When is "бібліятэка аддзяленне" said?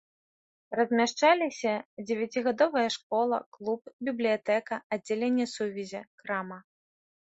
4.11-5.45